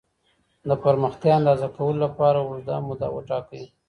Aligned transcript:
د 0.69 0.71
پرمختيا 0.83 1.33
اندازه 1.39 1.67
کولو 1.75 1.99
لپاره 2.05 2.39
اوږده 2.41 2.75
موده 2.87 3.07
وټاکئ. 3.11 3.63